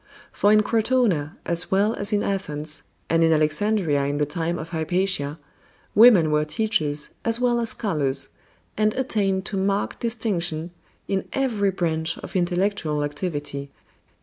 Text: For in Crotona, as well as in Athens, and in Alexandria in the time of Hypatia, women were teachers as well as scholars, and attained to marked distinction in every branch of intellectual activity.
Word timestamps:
For 0.31 0.51
in 0.51 0.63
Crotona, 0.63 1.37
as 1.45 1.69
well 1.69 1.93
as 1.93 2.11
in 2.11 2.23
Athens, 2.23 2.81
and 3.07 3.23
in 3.23 3.31
Alexandria 3.31 4.05
in 4.05 4.17
the 4.17 4.25
time 4.25 4.57
of 4.57 4.69
Hypatia, 4.69 5.37
women 5.93 6.31
were 6.31 6.43
teachers 6.43 7.11
as 7.23 7.39
well 7.39 7.59
as 7.59 7.69
scholars, 7.69 8.29
and 8.75 8.95
attained 8.95 9.45
to 9.45 9.57
marked 9.57 9.99
distinction 9.99 10.71
in 11.07 11.27
every 11.33 11.69
branch 11.69 12.17
of 12.17 12.35
intellectual 12.35 13.03
activity. 13.03 13.69